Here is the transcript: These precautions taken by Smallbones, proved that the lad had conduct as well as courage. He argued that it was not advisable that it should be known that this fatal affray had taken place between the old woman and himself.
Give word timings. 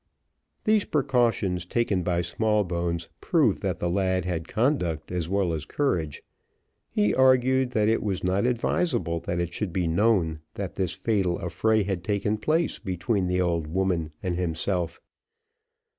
These 0.63 0.85
precautions 0.85 1.63
taken 1.67 2.01
by 2.01 2.21
Smallbones, 2.21 3.09
proved 3.19 3.61
that 3.61 3.77
the 3.77 3.87
lad 3.87 4.25
had 4.25 4.47
conduct 4.47 5.11
as 5.11 5.29
well 5.29 5.53
as 5.53 5.63
courage. 5.67 6.23
He 6.89 7.13
argued 7.13 7.69
that 7.73 7.87
it 7.87 8.01
was 8.01 8.23
not 8.23 8.47
advisable 8.47 9.19
that 9.19 9.39
it 9.39 9.53
should 9.53 9.71
be 9.71 9.87
known 9.87 10.39
that 10.55 10.73
this 10.73 10.93
fatal 10.93 11.37
affray 11.39 11.83
had 11.83 12.03
taken 12.03 12.37
place 12.39 12.79
between 12.79 13.27
the 13.27 13.41
old 13.41 13.67
woman 13.67 14.11
and 14.23 14.37
himself. 14.37 14.99